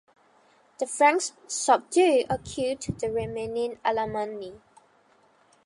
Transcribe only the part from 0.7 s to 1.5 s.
The Franks